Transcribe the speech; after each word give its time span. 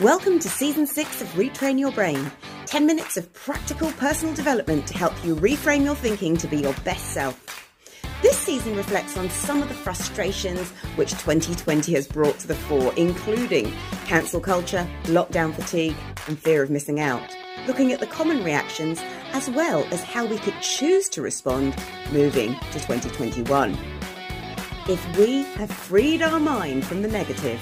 Welcome 0.00 0.40
to 0.40 0.48
season 0.48 0.88
six 0.88 1.22
of 1.22 1.28
Retrain 1.34 1.78
Your 1.78 1.92
Brain 1.92 2.32
10 2.66 2.84
minutes 2.84 3.16
of 3.16 3.32
practical 3.32 3.92
personal 3.92 4.34
development 4.34 4.88
to 4.88 4.98
help 4.98 5.12
you 5.24 5.36
reframe 5.36 5.84
your 5.84 5.94
thinking 5.94 6.36
to 6.38 6.48
be 6.48 6.56
your 6.56 6.74
best 6.82 7.12
self. 7.12 7.70
This 8.20 8.36
season 8.36 8.74
reflects 8.74 9.16
on 9.16 9.30
some 9.30 9.62
of 9.62 9.68
the 9.68 9.74
frustrations 9.74 10.68
which 10.96 11.12
2020 11.12 11.92
has 11.92 12.08
brought 12.08 12.40
to 12.40 12.48
the 12.48 12.56
fore, 12.56 12.92
including 12.96 13.72
cancel 14.04 14.40
culture, 14.40 14.84
lockdown 15.04 15.54
fatigue, 15.54 15.94
and 16.26 16.36
fear 16.40 16.64
of 16.64 16.70
missing 16.70 16.98
out. 16.98 17.22
Looking 17.68 17.92
at 17.92 18.00
the 18.00 18.08
common 18.08 18.42
reactions 18.42 19.00
as 19.32 19.48
well 19.48 19.86
as 19.92 20.02
how 20.02 20.26
we 20.26 20.38
could 20.38 20.60
choose 20.60 21.08
to 21.10 21.22
respond 21.22 21.76
moving 22.10 22.54
to 22.54 22.80
2021. 22.80 23.78
If 24.88 25.16
we 25.16 25.44
have 25.54 25.70
freed 25.70 26.20
our 26.20 26.40
mind 26.40 26.84
from 26.84 27.02
the 27.02 27.08
negative, 27.08 27.60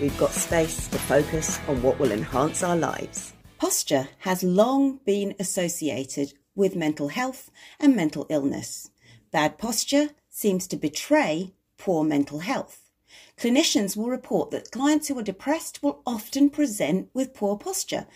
we've 0.00 0.16
got 0.18 0.32
space 0.32 0.88
to 0.88 0.98
focus 0.98 1.60
on 1.68 1.82
what 1.82 1.98
will 1.98 2.12
enhance 2.12 2.62
our 2.62 2.76
lives. 2.76 3.34
Posture 3.58 4.08
has 4.18 4.42
long 4.42 4.98
been 5.04 5.34
associated 5.38 6.32
with 6.54 6.74
mental 6.74 7.08
health 7.08 7.50
and 7.78 7.94
mental 7.94 8.26
illness. 8.30 8.90
Bad 9.30 9.58
posture 9.58 10.10
seems 10.30 10.66
to 10.68 10.76
betray 10.76 11.52
poor 11.76 12.02
mental 12.02 12.38
health. 12.38 12.90
Clinicians 13.36 13.96
will 13.96 14.08
report 14.08 14.50
that 14.50 14.70
clients 14.70 15.08
who 15.08 15.18
are 15.18 15.22
depressed 15.22 15.82
will 15.82 16.02
often 16.06 16.48
present 16.48 17.10
with 17.12 17.34
poor 17.34 17.56
posture, 17.56 18.06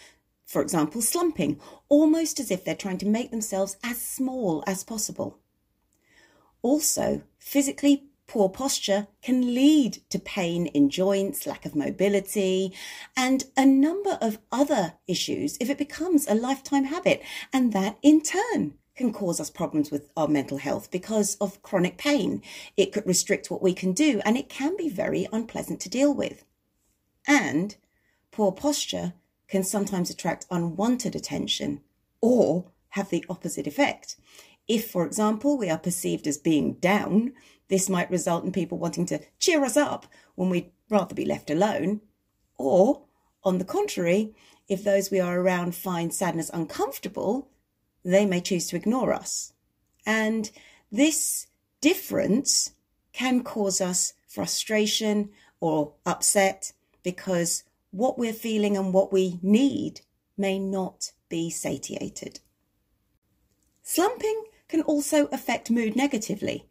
for 0.46 0.62
example, 0.62 1.02
slumping, 1.02 1.60
almost 1.88 2.40
as 2.40 2.50
if 2.50 2.64
they're 2.64 2.74
trying 2.74 2.98
to 2.98 3.06
make 3.06 3.30
themselves 3.30 3.76
as 3.82 4.00
small 4.00 4.64
as 4.66 4.84
possible. 4.84 5.38
Also, 6.62 7.22
physically 7.38 8.04
Poor 8.26 8.48
posture 8.48 9.06
can 9.22 9.54
lead 9.54 9.98
to 10.08 10.18
pain 10.18 10.66
in 10.66 10.90
joints, 10.90 11.46
lack 11.46 11.66
of 11.66 11.76
mobility, 11.76 12.72
and 13.16 13.44
a 13.56 13.66
number 13.66 14.18
of 14.20 14.38
other 14.50 14.94
issues 15.06 15.56
if 15.60 15.68
it 15.68 15.78
becomes 15.78 16.26
a 16.26 16.34
lifetime 16.34 16.84
habit. 16.84 17.22
And 17.52 17.72
that 17.72 17.98
in 18.02 18.22
turn 18.22 18.74
can 18.96 19.12
cause 19.12 19.40
us 19.40 19.50
problems 19.50 19.90
with 19.90 20.10
our 20.16 20.28
mental 20.28 20.58
health 20.58 20.90
because 20.90 21.36
of 21.36 21.62
chronic 21.62 21.98
pain. 21.98 22.42
It 22.76 22.92
could 22.92 23.06
restrict 23.06 23.50
what 23.50 23.62
we 23.62 23.74
can 23.74 23.92
do, 23.92 24.20
and 24.24 24.36
it 24.36 24.48
can 24.48 24.76
be 24.76 24.88
very 24.88 25.28
unpleasant 25.32 25.80
to 25.80 25.88
deal 25.88 26.14
with. 26.14 26.44
And 27.26 27.76
poor 28.30 28.52
posture 28.52 29.14
can 29.48 29.64
sometimes 29.64 30.10
attract 30.10 30.46
unwanted 30.50 31.14
attention 31.14 31.82
or 32.20 32.66
have 32.90 33.10
the 33.10 33.24
opposite 33.28 33.66
effect. 33.66 34.16
If, 34.66 34.90
for 34.90 35.04
example, 35.06 35.58
we 35.58 35.68
are 35.68 35.78
perceived 35.78 36.26
as 36.26 36.38
being 36.38 36.74
down, 36.74 37.32
this 37.68 37.88
might 37.88 38.10
result 38.10 38.44
in 38.44 38.52
people 38.52 38.78
wanting 38.78 39.06
to 39.06 39.20
cheer 39.38 39.64
us 39.64 39.76
up 39.76 40.06
when 40.34 40.50
we'd 40.50 40.70
rather 40.88 41.14
be 41.14 41.24
left 41.24 41.50
alone. 41.50 42.00
Or, 42.56 43.04
on 43.42 43.58
the 43.58 43.64
contrary, 43.64 44.34
if 44.68 44.82
those 44.82 45.10
we 45.10 45.20
are 45.20 45.38
around 45.38 45.74
find 45.74 46.12
sadness 46.12 46.50
uncomfortable, 46.52 47.50
they 48.04 48.24
may 48.24 48.40
choose 48.40 48.68
to 48.68 48.76
ignore 48.76 49.12
us. 49.12 49.52
And 50.06 50.50
this 50.90 51.46
difference 51.80 52.72
can 53.12 53.42
cause 53.42 53.80
us 53.80 54.14
frustration 54.26 55.30
or 55.60 55.94
upset 56.04 56.72
because 57.02 57.64
what 57.90 58.18
we're 58.18 58.32
feeling 58.32 58.76
and 58.76 58.92
what 58.92 59.12
we 59.12 59.38
need 59.42 60.00
may 60.36 60.58
not 60.58 61.12
be 61.28 61.50
satiated. 61.50 62.40
Slumping 63.82 64.44
can 64.68 64.82
also 64.82 65.26
affect 65.26 65.70
mood 65.70 65.96
negatively 65.96 66.66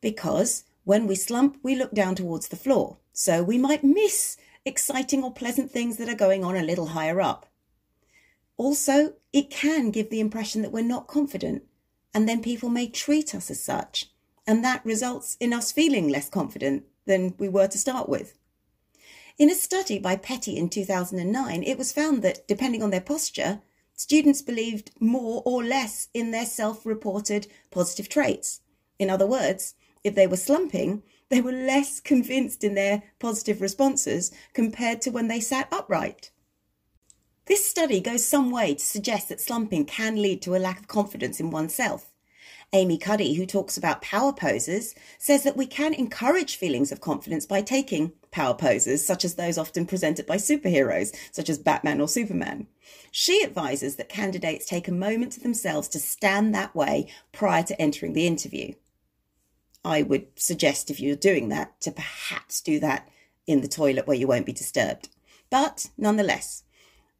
because 0.00 0.64
when 0.84 1.06
we 1.06 1.14
slump, 1.14 1.58
we 1.62 1.74
look 1.74 1.92
down 1.92 2.14
towards 2.14 2.48
the 2.48 2.56
floor. 2.56 2.98
So 3.12 3.42
we 3.42 3.58
might 3.58 3.82
miss 3.82 4.36
exciting 4.64 5.22
or 5.22 5.32
pleasant 5.32 5.70
things 5.70 5.96
that 5.96 6.08
are 6.08 6.14
going 6.14 6.44
on 6.44 6.56
a 6.56 6.62
little 6.62 6.88
higher 6.88 7.20
up. 7.20 7.46
Also, 8.56 9.14
it 9.32 9.50
can 9.50 9.90
give 9.90 10.10
the 10.10 10.20
impression 10.20 10.62
that 10.62 10.72
we're 10.72 10.82
not 10.82 11.06
confident, 11.06 11.64
and 12.12 12.28
then 12.28 12.42
people 12.42 12.68
may 12.68 12.86
treat 12.86 13.34
us 13.34 13.50
as 13.50 13.62
such, 13.62 14.10
and 14.46 14.62
that 14.62 14.84
results 14.84 15.36
in 15.40 15.52
us 15.52 15.72
feeling 15.72 16.08
less 16.08 16.28
confident 16.28 16.84
than 17.06 17.34
we 17.38 17.48
were 17.48 17.66
to 17.66 17.78
start 17.78 18.08
with. 18.08 18.38
In 19.36 19.50
a 19.50 19.54
study 19.54 19.98
by 19.98 20.16
Petty 20.16 20.56
in 20.56 20.68
2009, 20.68 21.62
it 21.64 21.76
was 21.76 21.92
found 21.92 22.22
that 22.22 22.46
depending 22.46 22.82
on 22.82 22.90
their 22.90 23.00
posture, 23.00 23.60
students 23.94 24.42
believed 24.42 24.90
more 25.00 25.42
or 25.44 25.64
less 25.64 26.08
in 26.14 26.30
their 26.30 26.46
self 26.46 26.84
reported 26.84 27.46
positive 27.70 28.08
traits. 28.08 28.60
In 28.98 29.10
other 29.10 29.26
words, 29.26 29.74
if 30.02 30.14
they 30.14 30.26
were 30.26 30.36
slumping, 30.36 31.02
they 31.30 31.40
were 31.40 31.52
less 31.52 32.00
convinced 32.00 32.62
in 32.62 32.74
their 32.74 33.02
positive 33.18 33.60
responses 33.60 34.30
compared 34.52 35.00
to 35.02 35.10
when 35.10 35.28
they 35.28 35.40
sat 35.40 35.72
upright. 35.72 36.30
This 37.46 37.68
study 37.68 38.00
goes 38.00 38.24
some 38.24 38.50
way 38.50 38.74
to 38.74 38.84
suggest 38.84 39.28
that 39.28 39.40
slumping 39.40 39.84
can 39.84 40.20
lead 40.20 40.40
to 40.42 40.56
a 40.56 40.58
lack 40.58 40.80
of 40.80 40.88
confidence 40.88 41.40
in 41.40 41.50
oneself. 41.50 42.10
Amy 42.72 42.98
Cuddy, 42.98 43.34
who 43.34 43.46
talks 43.46 43.76
about 43.76 44.02
power 44.02 44.32
poses, 44.32 44.94
says 45.18 45.44
that 45.44 45.56
we 45.56 45.66
can 45.66 45.94
encourage 45.94 46.56
feelings 46.56 46.90
of 46.90 47.00
confidence 47.00 47.46
by 47.46 47.60
taking 47.60 48.12
power 48.34 48.52
poses, 48.52 49.06
such 49.06 49.24
as 49.24 49.34
those 49.34 49.56
often 49.56 49.86
presented 49.86 50.26
by 50.26 50.36
superheroes, 50.36 51.14
such 51.30 51.48
as 51.48 51.56
Batman 51.56 52.00
or 52.00 52.08
Superman. 52.08 52.66
She 53.12 53.44
advises 53.44 53.94
that 53.96 54.08
candidates 54.08 54.66
take 54.66 54.88
a 54.88 54.92
moment 54.92 55.32
to 55.32 55.40
themselves 55.40 55.86
to 55.90 56.00
stand 56.00 56.52
that 56.52 56.74
way 56.74 57.06
prior 57.32 57.62
to 57.62 57.80
entering 57.80 58.12
the 58.12 58.26
interview. 58.26 58.74
I 59.84 60.02
would 60.02 60.26
suggest 60.34 60.90
if 60.90 60.98
you're 60.98 61.14
doing 61.14 61.48
that 61.50 61.80
to 61.82 61.92
perhaps 61.92 62.60
do 62.60 62.80
that 62.80 63.08
in 63.46 63.60
the 63.60 63.68
toilet 63.68 64.08
where 64.08 64.16
you 64.16 64.26
won't 64.26 64.46
be 64.46 64.52
disturbed. 64.52 65.10
But 65.48 65.90
nonetheless, 65.96 66.64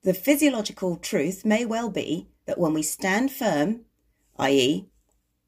the 0.02 0.14
physiological 0.14 0.96
truth 0.96 1.44
may 1.44 1.64
well 1.64 1.90
be 1.90 2.26
that 2.46 2.58
when 2.58 2.74
we 2.74 2.82
stand 2.82 3.30
firm, 3.30 3.82
i.e., 4.38 4.88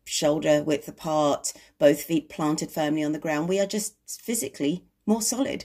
shoulder 0.05 0.63
width 0.63 0.87
apart, 0.87 1.53
both 1.81 2.05
feet 2.05 2.29
planted 2.29 2.71
firmly 2.71 3.03
on 3.03 3.11
the 3.11 3.19
ground, 3.19 3.49
we 3.49 3.59
are 3.59 3.67
just 3.67 3.97
physically 4.07 4.85
more 5.07 5.23
solid. 5.23 5.65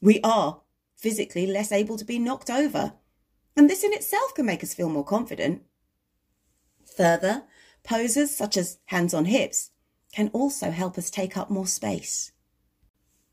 We 0.00 0.20
are 0.22 0.60
physically 0.96 1.46
less 1.46 1.72
able 1.72 1.96
to 1.98 2.04
be 2.04 2.18
knocked 2.18 2.50
over. 2.50 2.94
And 3.56 3.68
this 3.68 3.84
in 3.84 3.92
itself 3.92 4.34
can 4.34 4.46
make 4.46 4.62
us 4.62 4.74
feel 4.74 4.88
more 4.88 5.04
confident. 5.04 5.62
Further, 6.96 7.44
poses 7.82 8.36
such 8.36 8.56
as 8.56 8.78
hands 8.86 9.12
on 9.12 9.24
hips 9.24 9.70
can 10.12 10.28
also 10.32 10.70
help 10.70 10.98
us 10.98 11.10
take 11.10 11.36
up 11.36 11.50
more 11.50 11.66
space. 11.66 12.32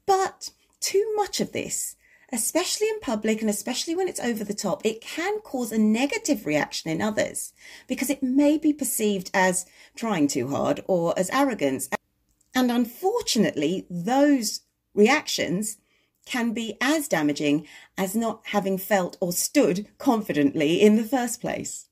But 0.05 0.49
too 0.79 1.13
much 1.15 1.41
of 1.41 1.51
this 1.51 1.95
especially 2.31 2.87
in 2.89 2.99
public 2.99 3.41
and 3.41 3.49
especially 3.49 3.95
when 3.95 4.07
it's 4.07 4.19
over 4.19 4.43
the 4.43 4.53
top, 4.53 4.85
it 4.85 5.01
can 5.01 5.39
cause 5.39 5.71
a 5.71 5.77
negative 5.77 6.45
reaction 6.45 6.91
in 6.91 7.01
others 7.01 7.53
because 7.87 8.09
it 8.09 8.21
may 8.21 8.57
be 8.57 8.73
perceived 8.73 9.31
as 9.33 9.65
trying 9.95 10.27
too 10.27 10.47
hard 10.49 10.83
or 10.87 11.17
as 11.17 11.29
arrogance. 11.31 11.89
And 12.53 12.71
unfortunately, 12.71 13.85
those 13.89 14.61
reactions 14.93 15.77
can 16.25 16.51
be 16.51 16.77
as 16.79 17.07
damaging 17.07 17.67
as 17.97 18.15
not 18.15 18.41
having 18.47 18.77
felt 18.77 19.17
or 19.19 19.31
stood 19.31 19.87
confidently 19.97 20.81
in 20.81 20.95
the 20.95 21.03
first 21.03 21.41
place. 21.41 21.87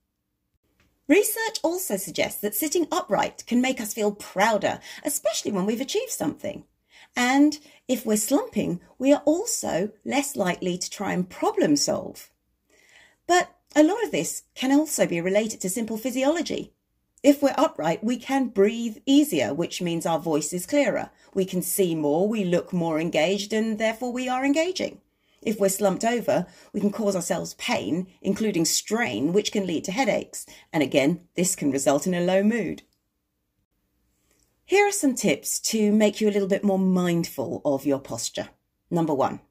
Research 1.07 1.59
also 1.63 1.97
suggests 1.97 2.41
that 2.41 2.53
sitting 2.53 2.87
upright 2.91 3.43
can 3.47 3.61
make 3.61 3.79
us 3.79 3.93
feel 3.93 4.11
prouder, 4.11 4.79
especially 5.03 5.51
when 5.51 5.65
we've 5.65 5.81
achieved 5.81 6.11
something. 6.11 6.65
And 7.15 7.57
if 7.87 8.05
we're 8.05 8.17
slumping, 8.17 8.81
we 8.99 9.13
are 9.13 9.23
also 9.25 9.91
less 10.05 10.35
likely 10.35 10.77
to 10.77 10.89
try 10.89 11.13
and 11.13 11.27
problem 11.27 11.75
solve. 11.75 12.29
But 13.25 13.49
a 13.75 13.83
lot 13.83 14.03
of 14.03 14.11
this 14.11 14.43
can 14.53 14.71
also 14.71 15.07
be 15.07 15.21
related 15.21 15.61
to 15.61 15.69
simple 15.69 15.97
physiology. 15.97 16.73
If 17.27 17.41
we're 17.41 17.53
upright, 17.57 18.05
we 18.05 18.15
can 18.15 18.47
breathe 18.47 18.99
easier, 19.05 19.53
which 19.53 19.81
means 19.81 20.05
our 20.05 20.17
voice 20.17 20.53
is 20.53 20.65
clearer. 20.65 21.09
We 21.33 21.43
can 21.43 21.61
see 21.61 21.93
more, 21.93 22.25
we 22.25 22.45
look 22.45 22.71
more 22.71 23.01
engaged, 23.01 23.51
and 23.51 23.77
therefore 23.77 24.13
we 24.13 24.29
are 24.29 24.45
engaging. 24.45 25.01
If 25.41 25.59
we're 25.59 25.67
slumped 25.67 26.05
over, 26.05 26.47
we 26.71 26.79
can 26.79 26.89
cause 26.89 27.17
ourselves 27.17 27.53
pain, 27.55 28.07
including 28.21 28.63
strain, 28.63 29.33
which 29.33 29.51
can 29.51 29.67
lead 29.67 29.83
to 29.83 29.91
headaches. 29.91 30.45
And 30.71 30.81
again, 30.81 31.27
this 31.35 31.53
can 31.53 31.69
result 31.69 32.07
in 32.07 32.13
a 32.13 32.21
low 32.21 32.43
mood. 32.43 32.83
Here 34.63 34.87
are 34.87 34.91
some 34.93 35.13
tips 35.13 35.59
to 35.71 35.91
make 35.91 36.21
you 36.21 36.29
a 36.29 36.31
little 36.31 36.47
bit 36.47 36.63
more 36.63 36.79
mindful 36.79 37.61
of 37.65 37.85
your 37.85 37.99
posture. 37.99 38.51
Number 38.89 39.13
one, 39.13 39.41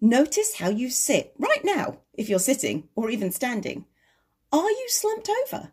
notice 0.00 0.58
how 0.60 0.68
you 0.68 0.88
sit 0.88 1.34
right 1.36 1.64
now, 1.64 1.98
if 2.14 2.28
you're 2.28 2.38
sitting 2.38 2.88
or 2.94 3.10
even 3.10 3.32
standing. 3.32 3.86
Are 4.52 4.70
you 4.70 4.86
slumped 4.86 5.28
over? 5.42 5.72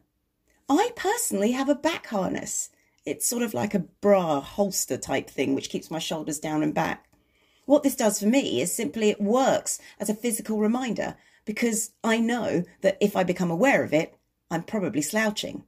I 0.68 0.92
personally 0.96 1.52
have 1.52 1.70
a 1.70 1.76
back 1.76 2.08
harness. 2.08 2.70
It's 3.06 3.28
sort 3.28 3.44
of 3.44 3.54
like 3.54 3.76
a 3.76 3.86
bra 4.02 4.42
holster 4.42 4.98
type 4.98 5.30
thing, 5.30 5.54
which 5.54 5.70
keeps 5.70 5.92
my 5.92 6.00
shoulders 6.00 6.40
down 6.40 6.64
and 6.64 6.74
back. 6.74 7.08
What 7.66 7.84
this 7.84 7.96
does 7.96 8.20
for 8.20 8.26
me 8.26 8.62
is 8.62 8.74
simply 8.74 9.10
it 9.10 9.22
works 9.22 9.80
as 10.00 10.10
a 10.10 10.16
physical 10.16 10.60
reminder 10.60 11.16
because 11.46 11.92
I 12.04 12.20
know 12.20 12.64
that 12.82 12.98
if 13.00 13.16
I 13.16 13.24
become 13.24 13.52
aware 13.52 13.84
of 13.84 13.94
it, 13.94 14.18
I'm 14.50 14.64
probably 14.64 15.02
slouching. 15.02 15.66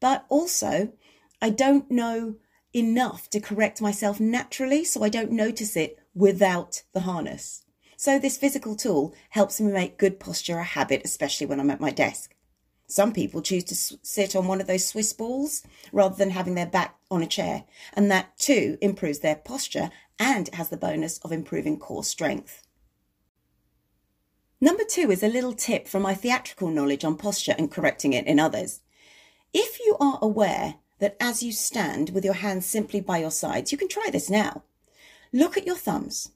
But 0.00 0.24
also, 0.28 0.92
I 1.40 1.50
don't 1.50 1.90
know 1.90 2.36
enough 2.72 3.30
to 3.30 3.40
correct 3.40 3.80
myself 3.80 4.18
naturally, 4.18 4.84
so 4.84 5.04
I 5.04 5.08
don't 5.08 5.30
notice 5.30 5.76
it 5.76 5.98
without 6.14 6.82
the 6.92 7.00
harness. 7.00 7.64
So, 7.96 8.18
this 8.18 8.36
physical 8.36 8.74
tool 8.74 9.14
helps 9.30 9.60
me 9.60 9.72
make 9.72 9.98
good 9.98 10.18
posture 10.18 10.58
a 10.58 10.64
habit, 10.64 11.02
especially 11.04 11.46
when 11.46 11.60
I'm 11.60 11.70
at 11.70 11.80
my 11.80 11.90
desk. 11.90 12.33
Some 12.86 13.12
people 13.12 13.40
choose 13.42 13.64
to 13.64 13.74
sit 13.74 14.36
on 14.36 14.46
one 14.46 14.60
of 14.60 14.66
those 14.66 14.86
Swiss 14.86 15.12
balls 15.12 15.62
rather 15.92 16.14
than 16.14 16.30
having 16.30 16.54
their 16.54 16.66
back 16.66 16.96
on 17.10 17.22
a 17.22 17.26
chair, 17.26 17.64
and 17.94 18.10
that 18.10 18.36
too 18.38 18.78
improves 18.80 19.20
their 19.20 19.36
posture 19.36 19.90
and 20.18 20.48
has 20.54 20.68
the 20.68 20.76
bonus 20.76 21.18
of 21.18 21.32
improving 21.32 21.78
core 21.78 22.04
strength. 22.04 22.62
Number 24.60 24.84
two 24.84 25.10
is 25.10 25.22
a 25.22 25.28
little 25.28 25.52
tip 25.52 25.88
from 25.88 26.02
my 26.02 26.14
theatrical 26.14 26.70
knowledge 26.70 27.04
on 27.04 27.16
posture 27.16 27.54
and 27.58 27.70
correcting 27.70 28.12
it 28.12 28.26
in 28.26 28.38
others. 28.38 28.80
If 29.52 29.78
you 29.80 29.96
are 30.00 30.18
aware 30.22 30.76
that 31.00 31.16
as 31.20 31.42
you 31.42 31.52
stand 31.52 32.10
with 32.10 32.24
your 32.24 32.34
hands 32.34 32.66
simply 32.66 33.00
by 33.00 33.18
your 33.18 33.30
sides, 33.30 33.72
you 33.72 33.78
can 33.78 33.88
try 33.88 34.08
this 34.10 34.30
now. 34.30 34.62
Look 35.32 35.56
at 35.56 35.66
your 35.66 35.76
thumbs. 35.76 36.30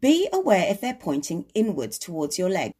Be 0.00 0.28
aware 0.32 0.66
if 0.68 0.80
they're 0.80 0.94
pointing 0.94 1.46
inwards 1.54 1.98
towards 1.98 2.38
your 2.38 2.50
leg. 2.50 2.72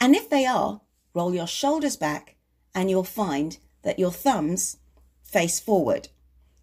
And 0.00 0.16
if 0.16 0.28
they 0.28 0.44
are, 0.44 0.80
roll 1.14 1.34
your 1.34 1.46
shoulders 1.46 1.96
back 1.96 2.36
and 2.74 2.90
you'll 2.90 3.04
find 3.04 3.58
that 3.82 3.98
your 3.98 4.10
thumbs 4.10 4.78
face 5.22 5.60
forward. 5.60 6.08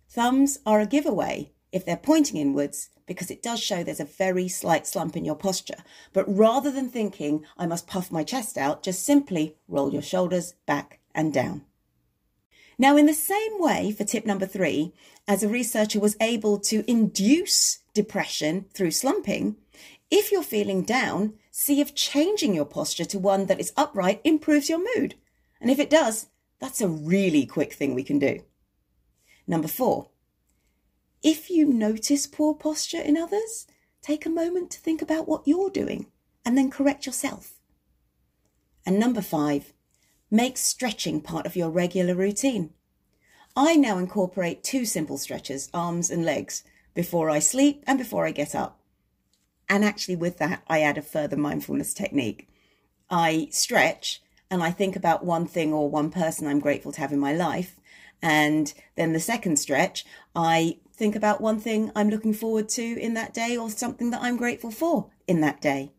Thumbs 0.10 0.60
are 0.66 0.80
a 0.80 0.86
giveaway 0.86 1.52
if 1.72 1.86
they're 1.86 1.98
pointing 1.98 2.38
inwards 2.38 2.90
because 3.06 3.32
it 3.32 3.42
does 3.42 3.60
show 3.60 3.84
there's 3.84 4.00
a 4.00 4.06
very 4.06 4.48
slight 4.48 4.86
slump 4.86 5.18
in 5.18 5.26
your 5.26 5.36
posture. 5.36 5.84
But 6.14 6.26
rather 6.28 6.72
than 6.72 6.90
thinking 6.90 7.44
I 7.58 7.66
must 7.66 7.88
puff 7.88 8.12
my 8.12 8.24
chest 8.24 8.58
out, 8.58 8.84
just 8.84 9.04
simply 9.04 9.58
roll 9.68 9.92
your 9.92 10.02
shoulders 10.02 10.54
back 10.66 11.00
and 11.14 11.34
down. 11.34 11.66
Now, 12.78 12.96
in 12.96 13.08
the 13.08 13.14
same 13.14 13.60
way, 13.60 13.92
for 13.92 14.06
tip 14.06 14.26
number 14.26 14.46
three, 14.46 14.94
as 15.28 15.44
a 15.44 15.50
researcher 15.50 16.00
was 16.00 16.16
able 16.22 16.60
to 16.60 16.90
induce 16.90 17.80
depression 17.94 18.66
through 18.74 18.92
slumping, 18.92 19.58
if 20.10 20.32
you're 20.32 20.44
feeling 20.44 20.84
down, 20.84 21.34
see 21.60 21.82
if 21.82 21.94
changing 21.94 22.56
your 22.56 22.64
posture 22.64 23.04
to 23.04 23.20
one 23.20 23.48
that 23.48 23.60
is 23.60 23.74
upright 23.76 24.22
improves 24.24 24.70
your 24.70 24.80
mood. 24.96 25.14
And 25.60 25.70
if 25.70 25.78
it 25.78 25.90
does, 25.90 26.28
that's 26.58 26.80
a 26.80 26.88
really 26.88 27.46
quick 27.46 27.74
thing 27.74 27.94
we 27.94 28.02
can 28.02 28.18
do. 28.18 28.44
Number 29.46 29.68
four, 29.68 30.08
if 31.22 31.50
you 31.50 31.66
notice 31.66 32.28
poor 32.28 32.54
posture 32.54 33.02
in 33.02 33.18
others, 33.18 33.68
take 34.02 34.26
a 34.26 34.30
moment 34.30 34.72
to 34.72 34.80
think 34.80 35.02
about 35.02 35.28
what 35.28 35.46
you're 35.46 35.70
doing 35.70 36.06
and 36.46 36.58
then 36.58 36.72
correct 36.72 37.06
yourself. 37.06 37.60
And 38.86 38.98
number 38.98 39.22
five, 39.22 39.74
make 40.32 40.58
stretching 40.58 41.20
part 41.20 41.46
of 41.46 41.58
your 41.58 41.70
regular 41.70 42.16
routine. 42.16 42.70
I 43.54 43.76
now 43.76 43.98
incorporate 43.98 44.64
two 44.64 44.86
simple 44.86 45.18
stretches, 45.18 45.70
arms 45.74 46.10
and 46.10 46.24
legs, 46.24 46.64
before 46.94 47.30
I 47.30 47.40
sleep 47.40 47.84
and 47.86 48.00
before 48.00 48.26
I 48.26 48.32
get 48.32 48.56
up. 48.56 48.79
And 49.70 49.86
actually, 49.86 50.16
with 50.16 50.40
that, 50.40 50.64
I 50.68 50.82
add 50.82 50.98
a 50.98 51.04
further 51.04 51.38
mindfulness 51.38 51.94
technique. 51.94 52.50
I 53.10 53.48
stretch 53.52 54.22
and 54.50 54.64
I 54.64 54.72
think 54.72 54.96
about 54.96 55.24
one 55.24 55.46
thing 55.46 55.72
or 55.72 55.90
one 55.90 56.10
person 56.10 56.48
I'm 56.48 56.60
grateful 56.60 56.92
to 56.94 57.00
have 57.00 57.12
in 57.12 57.20
my 57.20 57.34
life. 57.34 57.76
And 58.22 58.74
then 58.96 59.14
the 59.14 59.20
second 59.20 59.58
stretch, 59.58 60.06
I 60.36 60.80
think 60.92 61.16
about 61.16 61.40
one 61.40 61.60
thing 61.60 61.92
I'm 61.96 62.10
looking 62.10 62.34
forward 62.34 62.68
to 62.70 62.82
in 62.82 63.14
that 63.14 63.34
day 63.34 63.56
or 63.56 63.70
something 63.70 64.10
that 64.10 64.22
I'm 64.22 64.38
grateful 64.38 64.72
for 64.72 65.12
in 65.28 65.42
that 65.42 65.62
day. 65.62 65.92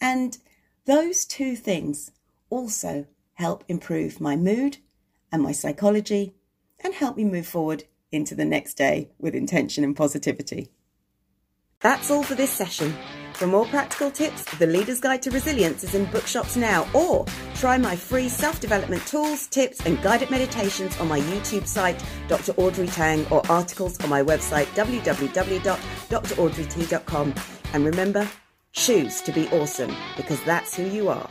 And 0.00 0.36
those 0.84 1.24
two 1.24 1.56
things 1.56 2.10
also 2.50 3.06
help 3.34 3.64
improve 3.68 4.20
my 4.20 4.36
mood 4.36 4.78
and 5.32 5.42
my 5.42 5.52
psychology 5.52 6.34
and 6.80 6.94
help 6.94 7.16
me 7.16 7.24
move 7.24 7.46
forward 7.46 7.84
into 8.10 8.34
the 8.34 8.44
next 8.44 8.74
day 8.74 9.10
with 9.18 9.34
intention 9.34 9.84
and 9.84 9.96
positivity. 9.96 10.70
That's 11.80 12.10
all 12.10 12.22
for 12.22 12.34
this 12.34 12.50
session. 12.50 12.94
For 13.32 13.46
more 13.46 13.64
practical 13.64 14.10
tips, 14.10 14.44
The 14.58 14.66
Leader's 14.66 15.00
Guide 15.00 15.22
to 15.22 15.30
Resilience 15.30 15.82
is 15.82 15.94
in 15.94 16.04
bookshops 16.06 16.54
now, 16.54 16.86
or 16.92 17.24
try 17.54 17.78
my 17.78 17.96
free 17.96 18.28
self 18.28 18.60
development 18.60 19.06
tools, 19.06 19.46
tips, 19.46 19.80
and 19.86 20.02
guided 20.02 20.30
meditations 20.30 20.94
on 21.00 21.08
my 21.08 21.20
YouTube 21.20 21.66
site, 21.66 22.04
Dr. 22.28 22.52
Audrey 22.58 22.86
Tang, 22.86 23.26
or 23.30 23.40
articles 23.50 23.98
on 24.00 24.10
my 24.10 24.22
website, 24.22 24.66
www.draudreyt.com. 24.74 27.34
And 27.72 27.86
remember, 27.86 28.28
choose 28.72 29.22
to 29.22 29.32
be 29.32 29.48
awesome 29.48 29.96
because 30.18 30.44
that's 30.44 30.74
who 30.74 30.82
you 30.82 31.08
are. 31.08 31.30